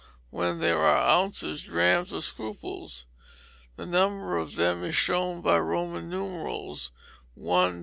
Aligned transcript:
When 0.31 0.61
there 0.61 0.79
are 0.79 0.97
ounces, 0.97 1.61
drachms, 1.61 2.11
or 2.11 2.23
scruples, 2.23 3.05
the 3.75 3.85
number 3.85 4.35
of 4.35 4.55
them 4.55 4.83
is 4.83 4.95
shown 4.95 5.41
by 5.43 5.59
Roman 5.59 6.09
figures, 6.09 6.91
thus: 7.37 7.73
i. 7.75 7.79